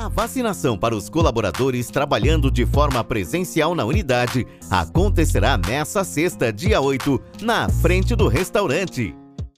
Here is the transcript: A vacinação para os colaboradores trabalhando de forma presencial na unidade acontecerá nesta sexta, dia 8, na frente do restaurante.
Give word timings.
A 0.00 0.08
vacinação 0.08 0.78
para 0.78 0.96
os 0.96 1.10
colaboradores 1.10 1.90
trabalhando 1.90 2.50
de 2.50 2.64
forma 2.64 3.04
presencial 3.04 3.74
na 3.74 3.84
unidade 3.84 4.46
acontecerá 4.70 5.58
nesta 5.58 6.02
sexta, 6.04 6.50
dia 6.50 6.80
8, 6.80 7.20
na 7.42 7.68
frente 7.68 8.16
do 8.16 8.26
restaurante. 8.26 9.14